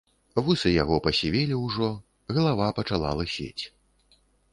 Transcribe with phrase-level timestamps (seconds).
[0.45, 1.89] Вусы яго пасівелі ўжо,
[2.37, 3.63] галава пачала лысець.